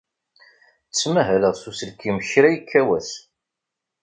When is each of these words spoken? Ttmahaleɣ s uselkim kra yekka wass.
Ttmahaleɣ 0.89 1.53
s 1.61 1.63
uselkim 1.69 2.17
kra 2.29 2.49
yekka 2.53 2.81
wass. 2.87 3.11